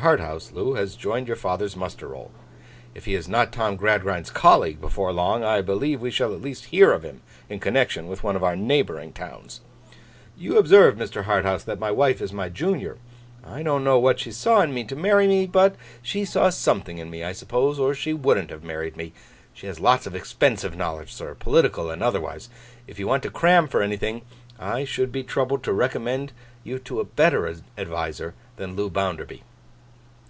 Harthouse 0.00 0.48
has 0.74 0.96
joined 0.96 1.26
your 1.28 1.36
father's 1.36 1.76
muster 1.76 2.08
roll. 2.08 2.30
If 2.94 3.04
he 3.04 3.14
is 3.14 3.28
not 3.28 3.52
Tom 3.52 3.76
Gradgrind's 3.76 4.30
colleague 4.30 4.80
before 4.80 5.12
long, 5.12 5.44
I 5.44 5.60
believe 5.60 6.00
we 6.00 6.10
shall 6.10 6.34
at 6.34 6.40
least 6.40 6.64
hear 6.64 6.92
of 6.94 7.02
him 7.02 7.20
in 7.50 7.60
connexion 7.60 8.08
with 8.08 8.22
one 8.24 8.34
of 8.34 8.42
our 8.42 8.56
neighbouring 8.56 9.12
towns. 9.12 9.60
You 10.34 10.56
observe, 10.56 10.96
Mr. 10.96 11.24
Harthouse, 11.24 11.62
that 11.64 11.78
my 11.78 11.90
wife 11.90 12.22
is 12.22 12.32
my 12.32 12.48
junior. 12.48 12.96
I 13.44 13.62
don't 13.62 13.84
know 13.84 13.98
what 13.98 14.18
she 14.18 14.32
saw 14.32 14.62
in 14.62 14.72
me 14.72 14.82
to 14.84 14.96
marry 14.96 15.26
me, 15.28 15.46
but 15.46 15.76
she 16.00 16.24
saw 16.24 16.48
something 16.48 16.96
in 16.96 17.10
me, 17.10 17.22
I 17.22 17.32
suppose, 17.32 17.78
or 17.78 17.94
she 17.94 18.14
wouldn't 18.14 18.48
have 18.50 18.64
married 18.64 18.96
me. 18.96 19.12
She 19.52 19.66
has 19.66 19.78
lots 19.78 20.06
of 20.06 20.16
expensive 20.16 20.74
knowledge, 20.74 21.12
sir, 21.12 21.34
political 21.34 21.90
and 21.90 22.02
otherwise. 22.02 22.48
If 22.86 22.98
you 22.98 23.06
want 23.06 23.22
to 23.24 23.30
cram 23.30 23.68
for 23.68 23.82
anything, 23.82 24.22
I 24.58 24.84
should 24.84 25.12
be 25.12 25.22
troubled 25.22 25.62
to 25.64 25.72
recommend 25.72 26.32
you 26.64 26.78
to 26.78 26.98
a 26.98 27.04
better 27.04 27.46
adviser 27.76 28.34
than 28.56 28.74
Loo 28.74 28.88
Bounderby. 28.88 29.42